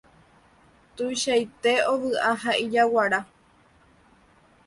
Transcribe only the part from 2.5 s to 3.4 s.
ijaguara.